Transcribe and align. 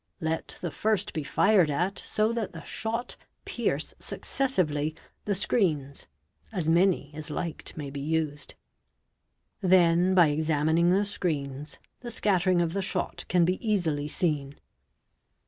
Let 0.19 0.57
the 0.61 0.71
first 0.71 1.13
be 1.13 1.23
fired 1.23 1.69
at 1.69 1.99
so 1.99 2.31
that 2.33 2.53
the 2.53 2.63
shot 2.63 3.17
pierce 3.45 3.93
suc 3.99 4.21
cessively 4.21 4.97
the 5.25 5.35
screens 5.35 6.07
(as 6.51 6.67
many 6.67 7.11
as 7.13 7.29
liked 7.29 7.77
may 7.77 7.91
be 7.91 7.99
used). 8.01 8.55
Then 9.61 10.15
by 10.15 10.29
examin 10.29 10.79
ing 10.79 10.89
the 10.89 11.05
screens 11.05 11.77
the 11.99 12.09
scattering 12.09 12.61
of 12.63 12.73
the 12.73 12.81
shot 12.81 13.25
can 13.29 13.45
be 13.45 13.63
easily 13.63 14.07
seen. 14.07 14.59